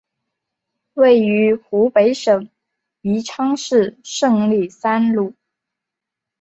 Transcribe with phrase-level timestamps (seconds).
[0.95, 2.49] 位于湖北省
[3.01, 5.35] 宜昌市胜利三路。